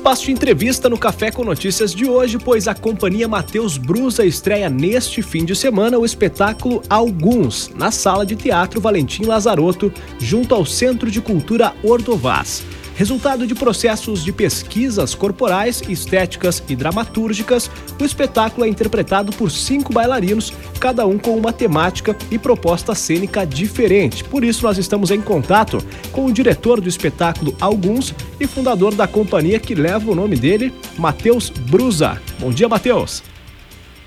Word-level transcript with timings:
espaço 0.00 0.24
de 0.24 0.32
entrevista 0.32 0.88
no 0.88 0.96
Café 0.96 1.30
com 1.30 1.44
Notícias 1.44 1.94
de 1.94 2.08
hoje, 2.08 2.38
pois 2.38 2.66
a 2.66 2.74
companhia 2.74 3.28
Matheus 3.28 3.76
Brusa 3.76 4.24
estreia 4.24 4.70
neste 4.70 5.20
fim 5.20 5.44
de 5.44 5.54
semana 5.54 5.98
o 5.98 6.06
espetáculo 6.06 6.80
Alguns, 6.88 7.70
na 7.74 7.90
Sala 7.90 8.24
de 8.24 8.34
Teatro 8.34 8.80
Valentim 8.80 9.24
Lazarotto, 9.24 9.92
junto 10.18 10.54
ao 10.54 10.64
Centro 10.64 11.10
de 11.10 11.20
Cultura 11.20 11.74
Ordovás. 11.82 12.62
Resultado 13.00 13.46
de 13.46 13.54
processos 13.54 14.22
de 14.22 14.30
pesquisas 14.30 15.14
corporais, 15.14 15.80
estéticas 15.88 16.62
e 16.68 16.76
dramatúrgicas, 16.76 17.70
o 17.98 18.04
espetáculo 18.04 18.66
é 18.66 18.68
interpretado 18.68 19.32
por 19.32 19.50
cinco 19.50 19.90
bailarinos, 19.90 20.52
cada 20.78 21.06
um 21.06 21.16
com 21.16 21.34
uma 21.34 21.50
temática 21.50 22.14
e 22.30 22.38
proposta 22.38 22.94
cênica 22.94 23.46
diferente. 23.46 24.22
Por 24.22 24.44
isso, 24.44 24.64
nós 24.64 24.76
estamos 24.76 25.10
em 25.10 25.22
contato 25.22 25.78
com 26.12 26.26
o 26.26 26.32
diretor 26.32 26.78
do 26.78 26.90
espetáculo 26.90 27.56
Alguns 27.58 28.14
e 28.38 28.46
fundador 28.46 28.94
da 28.94 29.08
companhia 29.08 29.58
que 29.58 29.74
leva 29.74 30.10
o 30.10 30.14
nome 30.14 30.36
dele, 30.36 30.70
Matheus 30.98 31.48
Brusa. 31.48 32.20
Bom 32.38 32.50
dia, 32.50 32.68
Matheus. 32.68 33.22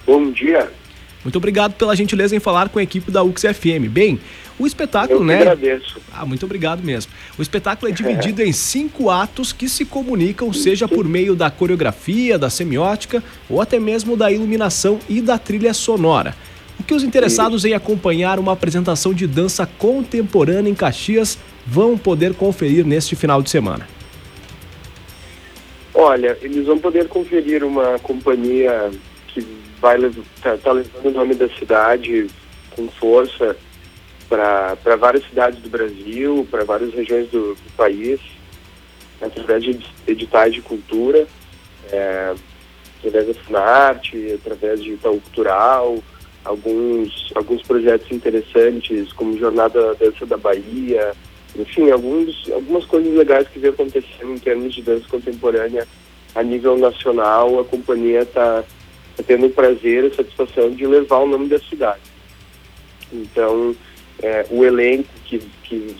Bom 0.05 0.29
dia. 0.29 0.71
Muito 1.23 1.37
obrigado 1.37 1.73
pela 1.73 1.95
gentileza 1.95 2.35
em 2.35 2.39
falar 2.39 2.69
com 2.69 2.79
a 2.79 2.83
equipe 2.83 3.09
da 3.09 3.23
UXFM. 3.23 3.89
Bem, 3.89 4.19
o 4.59 4.67
espetáculo, 4.67 5.19
Eu 5.19 5.23
né? 5.25 5.41
agradeço. 5.41 5.99
Ah, 6.11 6.25
muito 6.25 6.45
obrigado 6.45 6.83
mesmo. 6.83 7.11
O 7.37 7.41
espetáculo 7.41 7.91
é 7.91 7.93
dividido 7.93 8.41
em 8.41 8.51
cinco 8.51 9.09
atos 9.09 9.51
que 9.51 9.67
se 9.67 9.83
comunicam, 9.83 10.53
seja 10.53 10.87
por 10.87 11.05
meio 11.05 11.35
da 11.35 11.49
coreografia, 11.49 12.37
da 12.37 12.49
semiótica 12.49 13.23
ou 13.49 13.61
até 13.61 13.79
mesmo 13.79 14.15
da 14.15 14.31
iluminação 14.31 14.99
e 15.09 15.21
da 15.21 15.37
trilha 15.37 15.73
sonora. 15.73 16.35
O 16.79 16.83
que 16.83 16.93
os 16.93 17.03
interessados 17.03 17.65
em 17.65 17.73
acompanhar 17.73 18.39
uma 18.39 18.51
apresentação 18.51 19.13
de 19.13 19.25
dança 19.25 19.65
contemporânea 19.65 20.69
em 20.69 20.75
Caxias 20.75 21.37
vão 21.65 21.97
poder 21.97 22.33
conferir 22.33 22.85
neste 22.85 23.15
final 23.15 23.41
de 23.41 23.49
semana? 23.49 23.87
Olha, 25.93 26.37
eles 26.41 26.65
vão 26.65 26.77
poder 26.77 27.07
conferir 27.07 27.63
uma 27.63 27.99
companhia 27.99 28.91
que 29.27 29.45
vai 29.79 29.97
tá, 30.41 30.57
tá 30.57 30.71
levando 30.71 31.05
o 31.05 31.11
nome 31.11 31.35
da 31.35 31.47
cidade 31.49 32.27
com 32.75 32.87
força 32.87 33.55
para 34.33 34.95
várias 34.95 35.23
cidades 35.29 35.59
do 35.59 35.69
Brasil, 35.69 36.47
para 36.49 36.63
várias 36.63 36.91
regiões 36.91 37.29
do, 37.29 37.53
do, 37.53 37.71
país, 37.77 38.19
através 39.21 39.63
de 39.63 39.79
editais 40.07 40.55
de 40.55 40.61
cultura, 40.61 41.27
é, 41.91 42.33
através 42.97 43.27
da 43.27 43.33
Funarte, 43.43 44.31
através 44.33 44.81
de 44.81 44.93
Itaú 44.93 45.21
Cultural, 45.21 45.99
alguns, 46.43 47.31
alguns 47.35 47.61
projetos 47.61 48.11
interessantes, 48.11 49.13
como 49.13 49.37
Jornada 49.37 49.93
Dança 49.93 50.25
da 50.25 50.37
Bahia, 50.37 51.13
enfim, 51.55 51.91
alguns, 51.91 52.49
algumas 52.51 52.85
coisas 52.85 53.13
legais 53.13 53.47
que 53.49 53.59
vem 53.59 53.69
acontecendo 53.69 54.33
em 54.33 54.39
termos 54.39 54.73
de 54.73 54.81
dança 54.81 55.07
contemporânea 55.07 55.87
a 56.33 56.41
nível 56.41 56.75
nacional. 56.75 57.59
A 57.59 57.65
companhia 57.65 58.23
está 58.23 58.63
tá 59.15 59.23
tendo 59.27 59.45
o 59.45 59.51
prazer, 59.51 60.05
a 60.05 60.15
satisfação 60.15 60.71
de 60.71 60.87
levar 60.87 61.19
o 61.19 61.27
nome 61.27 61.47
da 61.47 61.59
cidade. 61.59 62.01
Então, 63.11 63.75
é, 64.21 64.45
o 64.49 64.63
elenco 64.63 65.09
que, 65.25 65.39
que, 65.63 65.95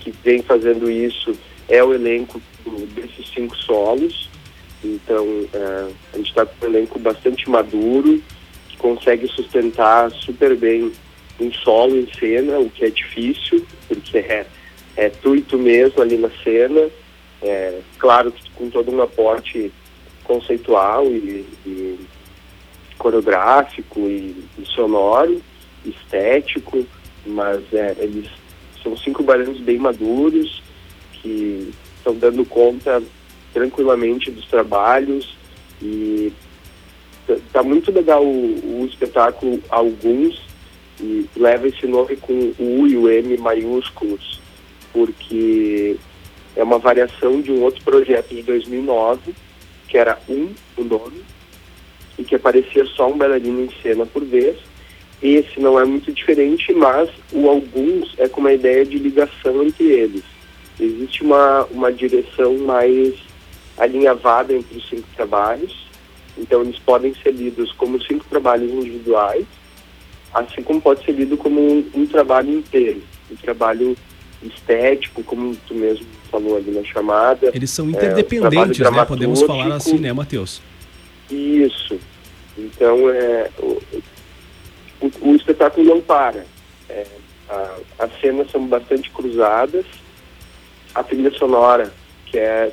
que 0.00 0.10
vem 0.22 0.42
fazendo 0.42 0.90
isso 0.90 1.36
é 1.68 1.82
o 1.82 1.94
elenco 1.94 2.40
desses 2.94 3.28
cinco 3.34 3.56
solos. 3.56 4.30
Então, 4.84 5.26
é, 5.52 5.90
a 6.12 6.16
gente 6.16 6.28
está 6.28 6.46
com 6.46 6.66
um 6.66 6.68
elenco 6.68 6.98
bastante 6.98 7.48
maduro, 7.48 8.22
que 8.68 8.76
consegue 8.76 9.26
sustentar 9.28 10.10
super 10.12 10.56
bem 10.56 10.92
um 11.40 11.52
solo 11.52 11.96
em 11.96 12.08
cena, 12.14 12.58
o 12.58 12.70
que 12.70 12.84
é 12.84 12.90
difícil, 12.90 13.66
porque 13.88 14.18
é, 14.18 14.46
é 14.96 15.08
tu 15.08 15.36
e 15.36 15.42
tu 15.42 15.58
mesmo 15.58 16.00
ali 16.02 16.16
na 16.16 16.30
cena. 16.42 16.88
É, 17.42 17.80
claro 17.98 18.32
que 18.32 18.50
com 18.52 18.70
todo 18.70 18.90
um 18.90 19.02
aporte 19.02 19.70
conceitual 20.24 21.06
e, 21.06 21.46
e 21.66 22.00
coreográfico 22.98 24.00
e, 24.00 24.44
e 24.58 24.64
sonoro, 24.64 25.40
estético, 25.84 26.86
mas 27.26 27.62
é, 27.72 27.96
eles 27.98 28.28
são 28.82 28.96
cinco 28.96 29.22
bailarinos 29.22 29.60
bem 29.60 29.78
maduros 29.78 30.62
que 31.12 31.72
estão 31.98 32.14
dando 32.14 32.44
conta 32.44 33.02
tranquilamente 33.52 34.30
dos 34.30 34.46
trabalhos 34.46 35.36
e 35.82 36.32
tá 37.52 37.62
muito 37.62 37.90
legal 37.90 38.24
o, 38.24 38.82
o 38.82 38.86
espetáculo 38.86 39.60
Alguns 39.68 40.40
e 41.00 41.28
leva 41.36 41.66
esse 41.66 41.86
nome 41.86 42.16
com 42.16 42.32
o 42.58 42.80
U 42.80 42.86
e 42.86 42.96
o 42.96 43.10
M 43.10 43.36
maiúsculos 43.38 44.40
porque 44.92 45.96
é 46.54 46.62
uma 46.62 46.78
variação 46.78 47.40
de 47.40 47.50
um 47.50 47.62
outro 47.62 47.82
projeto 47.82 48.34
de 48.34 48.42
2009 48.42 49.34
que 49.88 49.98
era 49.98 50.18
um 50.28 50.50
o 50.76 50.84
nome 50.84 51.22
e 52.18 52.24
que 52.24 52.34
aparecia 52.34 52.84
só 52.86 53.08
um 53.08 53.18
bailarino 53.18 53.64
em 53.64 53.70
cena 53.82 54.06
por 54.06 54.24
vez 54.24 54.56
esse 55.22 55.58
não 55.58 55.78
é 55.80 55.84
muito 55.84 56.12
diferente, 56.12 56.72
mas 56.72 57.08
o 57.32 57.48
alguns 57.48 58.14
é 58.18 58.28
com 58.28 58.40
uma 58.40 58.52
ideia 58.52 58.84
de 58.84 58.98
ligação 58.98 59.62
entre 59.62 59.84
eles. 59.84 60.22
Existe 60.78 61.22
uma, 61.22 61.64
uma 61.70 61.92
direção 61.92 62.56
mais 62.58 63.14
alinhavada 63.78 64.52
entre 64.52 64.76
os 64.76 64.88
cinco 64.88 65.08
trabalhos, 65.16 65.86
então 66.36 66.62
eles 66.62 66.78
podem 66.78 67.14
ser 67.22 67.32
lidos 67.32 67.72
como 67.72 68.02
cinco 68.02 68.24
trabalhos 68.28 68.70
individuais, 68.70 69.46
assim 70.34 70.62
como 70.62 70.80
pode 70.80 71.04
ser 71.04 71.12
lido 71.12 71.36
como 71.36 71.60
um, 71.60 71.84
um 71.94 72.06
trabalho 72.06 72.52
inteiro, 72.52 73.02
um 73.30 73.36
trabalho 73.36 73.96
estético, 74.42 75.22
como 75.22 75.56
tu 75.66 75.74
mesmo 75.74 76.06
falou 76.30 76.56
ali 76.56 76.70
na 76.70 76.84
chamada. 76.84 77.50
Eles 77.54 77.70
são 77.70 77.88
interdependentes, 77.88 78.80
é, 78.80 78.90
né? 78.90 79.04
Podemos 79.06 79.42
falar 79.42 79.74
assim, 79.74 79.98
né, 79.98 80.12
Matheus? 80.12 80.60
Isso. 81.30 81.98
Então, 82.58 83.10
é, 83.10 83.50
o, 85.00 85.30
o 85.30 85.36
espetáculo 85.36 85.86
não 85.86 86.00
para. 86.00 86.44
É, 86.88 87.06
a, 87.48 87.76
as 87.98 88.20
cenas 88.20 88.50
são 88.50 88.66
bastante 88.66 89.10
cruzadas. 89.10 89.84
A 90.94 91.02
trilha 91.02 91.30
sonora, 91.32 91.92
que 92.26 92.38
é 92.38 92.72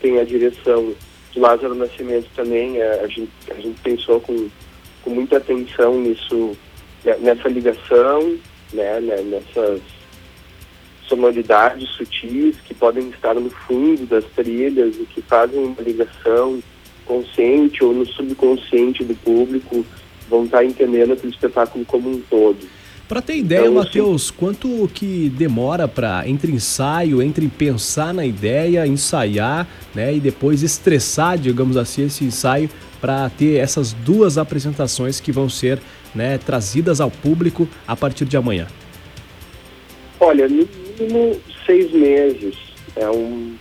tem 0.00 0.18
a 0.18 0.24
direção 0.24 0.94
de 1.32 1.40
Lázaro 1.40 1.74
Nascimento 1.74 2.28
também, 2.36 2.78
é, 2.78 3.00
a, 3.00 3.06
gente, 3.06 3.30
a 3.50 3.54
gente 3.54 3.80
pensou 3.80 4.20
com, 4.20 4.48
com 5.02 5.10
muita 5.10 5.38
atenção 5.38 5.98
nisso, 6.00 6.56
né, 7.04 7.16
nessa 7.20 7.48
ligação, 7.48 8.38
né, 8.72 9.00
né, 9.00 9.22
nessas 9.22 9.80
sonoridades 11.06 11.88
sutis 11.90 12.56
que 12.64 12.74
podem 12.74 13.08
estar 13.10 13.34
no 13.34 13.50
fundo 13.50 14.06
das 14.06 14.24
trilhas 14.36 14.96
e 14.96 15.04
que 15.06 15.22
fazem 15.22 15.58
uma 15.64 15.82
ligação 15.82 16.62
consciente 17.04 17.82
ou 17.82 17.92
no 17.92 18.06
subconsciente 18.06 19.04
do 19.04 19.14
público 19.16 19.84
vão 20.32 20.44
estar 20.46 20.64
entendendo 20.64 21.12
aquele 21.12 21.32
espetáculo 21.32 21.84
como 21.84 22.10
um 22.10 22.20
todo. 22.20 22.58
Para 23.06 23.20
ter 23.20 23.36
ideia, 23.36 23.60
então, 23.60 23.74
Matheus, 23.74 24.30
quanto 24.30 24.88
que 24.94 25.28
demora 25.28 25.86
para 25.86 26.26
entre 26.26 26.50
ensaio, 26.50 27.20
entre 27.20 27.46
pensar 27.46 28.14
na 28.14 28.24
ideia, 28.24 28.86
ensaiar, 28.86 29.68
né, 29.94 30.14
e 30.14 30.18
depois 30.18 30.62
estressar, 30.62 31.36
digamos 31.36 31.76
assim, 31.76 32.06
esse 32.06 32.24
ensaio 32.24 32.70
para 33.00 33.28
ter 33.28 33.56
essas 33.56 33.92
duas 33.92 34.38
apresentações 34.38 35.20
que 35.20 35.30
vão 35.30 35.50
ser, 35.50 35.78
né, 36.14 36.38
trazidas 36.38 37.00
ao 37.02 37.10
público 37.10 37.68
a 37.86 37.94
partir 37.94 38.24
de 38.24 38.36
amanhã? 38.36 38.66
Olha, 40.18 40.48
no 40.48 40.66
mínimo 40.98 41.36
seis 41.66 41.92
meses. 41.92 42.54
É 42.96 43.08
um, 43.10 43.54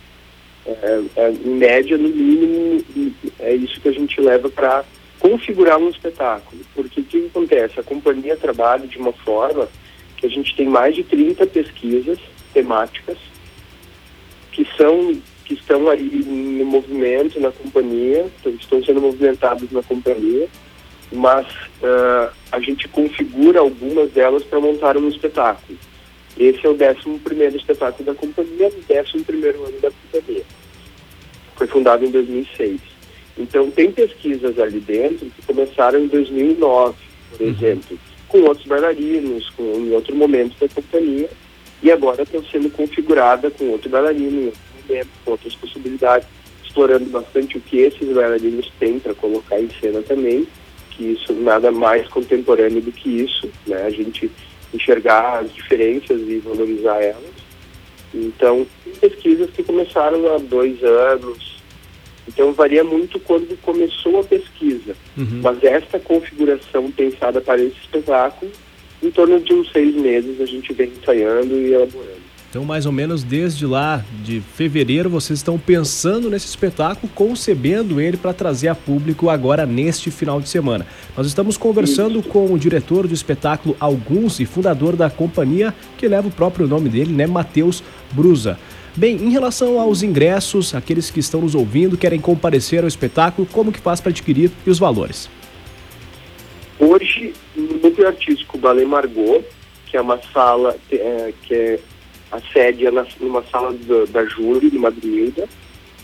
é, 0.65 1.01
é, 1.15 1.31
em 1.31 1.55
média, 1.55 1.97
no 1.97 2.07
mínimo, 2.07 2.83
é 3.39 3.55
isso 3.55 3.81
que 3.81 3.89
a 3.89 3.91
gente 3.91 4.21
leva 4.21 4.49
para 4.49 4.85
configurar 5.21 5.77
um 5.77 5.89
espetáculo. 5.89 6.61
Porque 6.73 6.99
o 6.99 7.03
que 7.03 7.27
acontece? 7.27 7.79
A 7.79 7.83
companhia 7.83 8.35
trabalha 8.35 8.87
de 8.87 8.97
uma 8.97 9.13
forma 9.13 9.69
que 10.17 10.25
a 10.25 10.29
gente 10.29 10.55
tem 10.55 10.67
mais 10.67 10.95
de 10.95 11.03
30 11.03 11.45
pesquisas 11.47 12.19
temáticas 12.53 13.17
que 14.51 14.67
são 14.75 15.21
que 15.45 15.53
estão 15.55 15.89
aí 15.89 16.23
no 16.25 16.65
movimento 16.65 17.39
na 17.39 17.51
companhia, 17.51 18.25
estão 18.45 18.83
sendo 18.83 19.01
movimentadas 19.01 19.69
na 19.71 19.83
companhia, 19.83 20.47
mas 21.11 21.45
uh, 21.45 22.31
a 22.51 22.59
gente 22.61 22.87
configura 22.87 23.59
algumas 23.59 24.11
delas 24.11 24.43
para 24.43 24.61
montar 24.61 24.95
um 24.95 25.09
espetáculo. 25.09 25.77
Esse 26.37 26.65
é 26.65 26.69
o 26.69 26.73
11 26.73 27.19
primeiro 27.19 27.57
espetáculo 27.57 28.05
da 28.05 28.15
companhia, 28.15 28.69
o 28.69 29.17
11 29.17 29.23
primeiro 29.25 29.65
ano 29.65 29.77
da 29.81 29.91
companhia. 29.91 30.43
Foi 31.57 31.67
fundado 31.67 32.05
em 32.05 32.11
2006. 32.11 32.90
Então, 33.41 33.69
tem 33.71 33.91
pesquisas 33.91 34.57
ali 34.59 34.79
dentro 34.79 35.25
que 35.25 35.45
começaram 35.45 35.99
em 35.99 36.07
2009, 36.07 36.95
por 37.31 37.41
uhum. 37.41 37.49
exemplo, 37.49 37.99
com 38.27 38.41
outros 38.41 38.65
bailarinos, 38.65 39.49
com, 39.51 39.63
em 39.63 39.91
outro 39.91 40.15
momento 40.15 40.55
da 40.59 40.69
companhia, 40.69 41.29
e 41.83 41.91
agora 41.91 42.23
estão 42.23 42.43
sendo 42.45 42.69
configurada 42.69 43.49
com 43.51 43.69
outro 43.69 43.89
bailarino, 43.89 44.41
em 44.41 44.45
outro 44.45 44.61
momento, 44.87 45.09
com 45.25 45.31
outras 45.31 45.55
possibilidades, 45.55 46.27
explorando 46.63 47.05
bastante 47.05 47.57
o 47.57 47.61
que 47.61 47.79
esses 47.79 48.07
bailarinos 48.13 48.71
têm 48.79 48.99
para 48.99 49.13
colocar 49.15 49.59
em 49.59 49.69
cena 49.81 50.01
também, 50.01 50.47
que 50.91 51.13
isso 51.13 51.33
nada 51.33 51.71
mais 51.71 52.07
contemporâneo 52.07 52.81
do 52.81 52.91
que 52.91 53.09
isso, 53.09 53.49
né? 53.65 53.83
A 53.83 53.89
gente 53.89 54.31
enxergar 54.73 55.39
as 55.39 55.53
diferenças 55.53 56.21
e 56.21 56.37
valorizar 56.37 57.01
elas. 57.01 57.41
Então, 58.13 58.65
tem 58.83 58.93
pesquisas 58.95 59.49
que 59.51 59.63
começaram 59.63 60.33
há 60.33 60.37
dois 60.37 60.81
anos, 60.83 61.60
Então 62.33 62.53
varia 62.53 62.83
muito 62.83 63.19
quando 63.19 63.57
começou 63.61 64.19
a 64.19 64.23
pesquisa. 64.23 64.95
Uhum. 65.17 65.41
Mas 65.43 65.63
esta 65.63 65.99
configuração 65.99 66.89
pensada 66.91 67.41
para 67.41 67.61
esse 67.61 67.77
espetáculo, 67.81 68.51
em 69.03 69.11
torno 69.11 69.39
de 69.39 69.53
uns 69.53 69.71
seis 69.71 69.93
meses 69.95 70.39
a 70.39 70.45
gente 70.45 70.71
vem 70.73 70.89
ensaiando 70.89 71.55
e 71.57 71.73
elaborando. 71.73 72.21
Então, 72.49 72.65
mais 72.65 72.85
ou 72.85 72.91
menos 72.91 73.23
desde 73.23 73.65
lá 73.65 74.03
de 74.25 74.41
fevereiro, 74.41 75.09
vocês 75.09 75.39
estão 75.39 75.57
pensando 75.57 76.29
nesse 76.29 76.47
espetáculo, 76.47 77.09
concebendo 77.15 78.01
ele 78.01 78.17
para 78.17 78.33
trazer 78.33 78.67
a 78.67 78.75
público 78.75 79.29
agora 79.29 79.65
neste 79.65 80.11
final 80.11 80.41
de 80.41 80.49
semana. 80.49 80.85
Nós 81.15 81.27
estamos 81.27 81.55
conversando 81.55 82.19
Isso. 82.19 82.27
com 82.27 82.51
o 82.51 82.59
diretor 82.59 83.07
do 83.07 83.13
espetáculo 83.13 83.73
Alguns 83.79 84.41
e 84.41 84.45
fundador 84.45 84.97
da 84.97 85.09
companhia, 85.09 85.73
que 85.97 86.09
leva 86.09 86.27
o 86.27 86.31
próprio 86.31 86.67
nome 86.67 86.89
dele, 86.89 87.13
né, 87.13 87.25
Matheus 87.25 87.81
Brusa. 88.11 88.59
Bem, 88.95 89.15
em 89.15 89.29
relação 89.29 89.79
aos 89.79 90.03
ingressos, 90.03 90.75
aqueles 90.75 91.09
que 91.09 91.19
estão 91.19 91.41
nos 91.41 91.55
ouvindo, 91.55 91.97
querem 91.97 92.19
comparecer 92.19 92.81
ao 92.81 92.87
espetáculo, 92.87 93.47
como 93.49 93.71
que 93.71 93.79
faz 93.79 94.01
para 94.01 94.09
adquirir 94.09 94.51
e 94.65 94.69
os 94.69 94.77
valores? 94.77 95.29
Hoje, 96.77 97.33
no 97.55 97.77
Núcleo 97.77 98.07
Artístico 98.07 98.57
Ballet 98.57 98.85
Margot, 98.85 99.45
que 99.85 99.95
é 99.95 100.01
uma 100.01 100.19
sala 100.33 100.75
é, 100.91 101.33
que 101.43 101.53
é 101.53 101.79
a 102.31 102.39
sede 102.53 102.85
é 102.87 102.91
na, 102.91 103.05
numa 103.19 103.43
sala 103.43 103.73
da 104.09 104.25
Júlia, 104.25 104.69
de 104.69 104.77
Madrilda, 104.77 105.47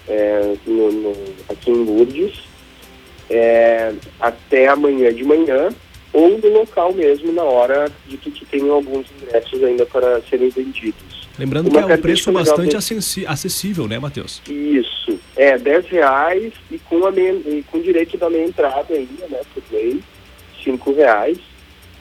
é, 0.07 0.55
no, 0.65 0.91
no, 0.91 1.13
aqui 1.49 1.71
em 1.71 1.83
Lourdes, 1.83 2.43
é, 3.29 3.93
até 4.19 4.67
amanhã 4.67 5.13
de 5.13 5.23
manhã, 5.23 5.69
ou 6.13 6.37
no 6.37 6.49
local 6.49 6.93
mesmo, 6.93 7.33
na 7.33 7.43
hora 7.43 7.91
de 8.07 8.17
que, 8.17 8.31
que 8.31 8.45
tem 8.45 8.69
alguns 8.69 9.07
ingressos 9.21 9.63
ainda 9.63 9.85
para 9.85 10.21
serem 10.29 10.49
vendidos. 10.49 11.06
Lembrando 11.37 11.69
Uma 11.69 11.83
que 11.83 11.91
é 11.91 11.95
um 11.95 12.01
preço 12.01 12.31
bastante 12.31 12.75
acessível, 13.27 13.87
né, 13.87 13.99
Matheus? 13.99 14.41
Isso, 14.49 15.19
é 15.35 15.57
10 15.57 15.87
reais 15.87 16.53
e 16.71 16.79
com, 16.79 17.05
a 17.05 17.11
meia, 17.11 17.33
e 17.33 17.63
com 17.69 17.79
direito 17.79 18.17
da 18.17 18.29
meia 18.29 18.45
entrada 18.45 18.93
ainda, 18.93 19.27
né, 19.29 19.39
por 19.53 19.63
lei, 19.71 20.01
5 20.63 20.93
reais. 20.93 21.37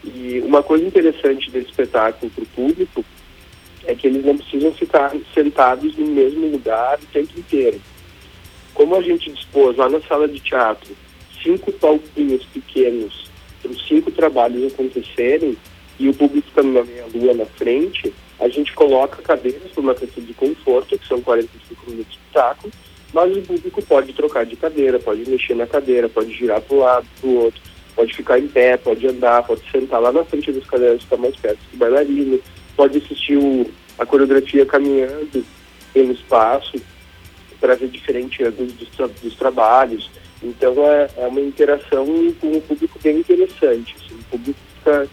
E 0.05 0.41
uma 0.44 0.62
coisa 0.62 0.85
interessante 0.85 1.50
desse 1.50 1.69
espetáculo 1.69 2.31
para 2.31 2.44
o 2.44 2.47
público 2.47 3.05
é 3.85 3.94
que 3.94 4.06
eles 4.06 4.25
não 4.25 4.37
precisam 4.37 4.73
ficar 4.73 5.12
sentados 5.35 5.97
no 5.97 6.06
mesmo 6.06 6.47
lugar 6.49 6.99
o 6.99 7.06
tempo 7.06 7.38
inteiro. 7.38 7.81
Como 8.73 8.94
a 8.94 9.03
gente 9.03 9.31
dispôs 9.31 9.77
lá 9.77 9.88
na 9.88 10.00
sala 10.03 10.27
de 10.27 10.41
teatro 10.41 10.94
cinco 11.43 11.73
palquinhos 11.73 12.44
pequenos 12.47 13.31
para 13.62 13.71
os 13.71 13.87
cinco 13.87 14.11
trabalhos 14.11 14.73
acontecerem 14.73 15.56
e 15.99 16.09
o 16.09 16.15
público 16.15 16.49
ficando 16.49 16.73
na 16.73 16.85
meia-lua 16.85 17.35
na 17.35 17.47
frente, 17.47 18.12
a 18.38 18.49
gente 18.49 18.73
coloca 18.75 19.23
cadeiras 19.23 19.71
por 19.73 19.83
uma 19.83 19.94
questão 19.94 20.23
de 20.23 20.35
conforto, 20.35 20.99
que 20.99 21.06
são 21.06 21.21
45 21.21 21.91
minutos 21.91 22.12
de 22.12 22.19
espetáculo, 22.19 22.73
mas 23.12 23.37
o 23.37 23.43
público 23.43 23.83
pode 23.83 24.12
trocar 24.12 24.44
de 24.44 24.56
cadeira, 24.56 24.99
pode 24.99 25.29
mexer 25.29 25.55
na 25.55 25.67
cadeira, 25.67 26.09
pode 26.09 26.33
girar 26.35 26.61
para 26.61 26.77
um 26.77 26.81
lado, 26.81 27.06
para 27.21 27.31
o 27.31 27.44
outro, 27.44 27.62
pode 27.94 28.15
ficar 28.15 28.38
em 28.38 28.47
pé, 28.47 28.77
pode 28.77 29.06
andar, 29.06 29.43
pode 29.43 29.62
sentar 29.71 30.00
lá 30.00 30.12
na 30.12 30.25
frente 30.25 30.53
das 30.53 30.67
cadeiras, 30.67 31.03
ficar 31.03 31.17
mais 31.17 31.35
perto 31.37 31.59
do 31.73 31.79
bailarino, 31.79 32.38
pode 32.77 32.99
assistir 32.99 33.38
o, 33.38 33.71
a 33.99 34.05
coreografia 34.05 34.67
caminhando 34.67 35.44
pelo 35.94 36.12
espaço 36.12 36.77
para 37.59 37.75
ver 37.75 37.88
diferentes 37.88 38.47
ângulos 38.47 38.73
dos, 38.75 38.88
tra 38.91 39.06
dos, 39.06 39.35
trabalhos. 39.35 40.11
Então 40.43 40.75
é, 40.85 41.09
é, 41.17 41.27
uma 41.27 41.41
interação 41.41 42.05
com 42.38 42.53
o 42.53 42.61
público 42.61 42.99
bem 43.03 43.19
interessante. 43.21 43.97
Assim, 43.97 44.15
o 44.15 44.25
público 44.25 44.61
fica 44.79 45.09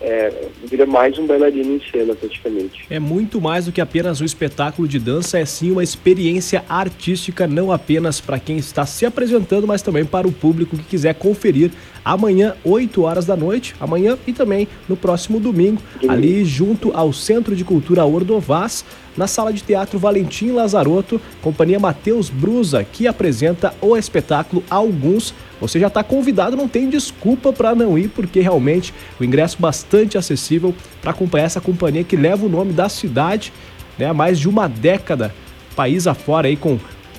é, 0.00 0.48
vira 0.64 0.86
mais 0.86 1.18
um 1.18 1.26
bailarino 1.26 1.74
em 1.74 1.80
cena, 1.90 2.14
praticamente. 2.14 2.84
É 2.90 2.98
muito 2.98 3.40
mais 3.40 3.66
do 3.66 3.72
que 3.72 3.80
apenas 3.80 4.20
um 4.20 4.24
espetáculo 4.24 4.86
de 4.86 4.98
dança, 4.98 5.38
é 5.38 5.44
sim 5.44 5.70
uma 5.70 5.82
experiência 5.82 6.64
artística, 6.68 7.46
não 7.46 7.72
apenas 7.72 8.20
para 8.20 8.38
quem 8.38 8.58
está 8.58 8.84
se 8.84 9.06
apresentando, 9.06 9.66
mas 9.66 9.82
também 9.82 10.04
para 10.04 10.28
o 10.28 10.32
público 10.32 10.76
que 10.76 10.84
quiser 10.84 11.14
conferir 11.14 11.70
amanhã, 12.04 12.54
8 12.64 13.02
horas 13.02 13.26
da 13.26 13.36
noite, 13.36 13.74
amanhã 13.80 14.16
e 14.26 14.32
também 14.32 14.68
no 14.88 14.96
próximo 14.96 15.40
domingo, 15.40 15.82
ali 16.08 16.44
junto 16.44 16.92
ao 16.92 17.12
Centro 17.12 17.56
de 17.56 17.64
Cultura 17.64 18.04
Ordovás 18.04 18.84
na 19.16 19.26
sala 19.26 19.52
de 19.52 19.62
teatro 19.62 19.98
Valentim 19.98 20.50
Lazarotto, 20.50 21.20
companhia 21.40 21.80
Matheus 21.80 22.28
Brusa, 22.28 22.84
que 22.84 23.06
apresenta 23.06 23.74
o 23.80 23.96
espetáculo 23.96 24.62
Alguns. 24.68 25.34
Você 25.60 25.80
já 25.80 25.86
está 25.86 26.04
convidado, 26.04 26.56
não 26.56 26.68
tem 26.68 26.88
desculpa 26.90 27.52
para 27.52 27.74
não 27.74 27.98
ir, 27.98 28.08
porque 28.08 28.40
realmente 28.40 28.92
o 29.18 29.24
ingresso 29.24 29.56
bastante 29.58 30.18
acessível 30.18 30.74
para 31.00 31.12
acompanhar 31.12 31.46
essa 31.46 31.60
companhia 31.60 32.04
que 32.04 32.16
leva 32.16 32.44
o 32.44 32.48
nome 32.48 32.72
da 32.72 32.88
cidade 32.88 33.52
né, 33.98 34.06
há 34.06 34.14
mais 34.14 34.38
de 34.38 34.48
uma 34.48 34.68
década, 34.68 35.34
país 35.74 36.06
afora 36.06 36.48
aí 36.48 36.56
com 36.56 36.78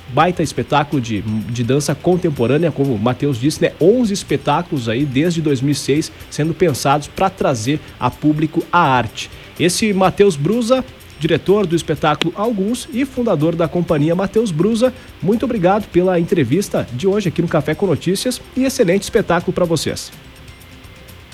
baita 0.10 0.42
espetáculo 0.42 1.02
de, 1.02 1.22
de 1.22 1.64
dança 1.64 1.94
contemporânea, 1.94 2.72
como 2.72 2.94
o 2.94 3.00
Matheus 3.00 3.38
disse, 3.40 3.62
né? 3.62 3.74
11 3.80 4.14
espetáculos 4.14 4.88
aí 4.88 5.06
desde 5.06 5.42
2006 5.42 6.12
sendo 6.30 6.54
pensados 6.54 7.08
para 7.08 7.30
trazer 7.30 7.80
a 8.00 8.10
público 8.10 8.64
a 8.72 8.80
arte. 8.80 9.30
Esse 9.60 9.92
Matheus 9.94 10.36
Brusa 10.36 10.84
diretor 11.20 11.66
do 11.66 11.76
espetáculo 11.76 12.34
Alguns 12.36 12.88
e 12.94 13.06
fundador 13.06 13.56
da 13.56 13.68
companhia 13.68 14.16
Matheus 14.16 14.52
Brusa. 14.52 14.94
Muito 15.22 15.46
obrigado 15.46 15.88
pela 15.90 16.20
entrevista 16.20 16.88
de 16.94 17.08
hoje 17.08 17.30
aqui 17.30 17.42
no 17.42 17.48
Café 17.48 17.74
com 17.76 17.86
Notícias 17.86 18.42
e 18.56 18.64
excelente 18.64 19.04
espetáculo 19.04 19.54
para 19.54 19.66
vocês. 19.66 20.12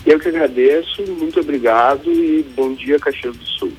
Eu 0.06 0.19
que 0.19 0.27
agradeço, 0.27 1.01
muito 1.18 1.39
obrigado 1.39 2.12
e 2.12 2.45
bom 2.56 2.74
dia, 2.74 3.00
Caxias 3.00 3.35
do 3.35 3.45
Sul. 3.45 3.74